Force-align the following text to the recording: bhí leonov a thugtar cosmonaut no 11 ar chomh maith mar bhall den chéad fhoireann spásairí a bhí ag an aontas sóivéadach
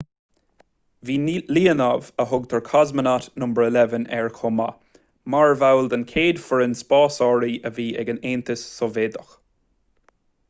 bhí 1.07 1.15
leonov 1.57 2.07
a 2.21 2.23
thugtar 2.29 2.61
cosmonaut 2.69 3.27
no 3.43 3.49
11 3.65 4.07
ar 4.19 4.29
chomh 4.37 4.57
maith 4.61 4.99
mar 5.35 5.53
bhall 5.65 5.89
den 5.91 6.05
chéad 6.13 6.41
fhoireann 6.45 6.73
spásairí 6.81 7.51
a 7.71 7.73
bhí 7.77 7.87
ag 8.05 8.09
an 8.15 8.23
aontas 8.31 8.65
sóivéadach 8.79 9.37